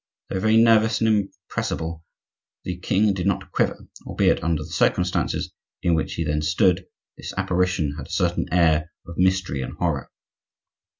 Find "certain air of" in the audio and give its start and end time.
8.11-9.19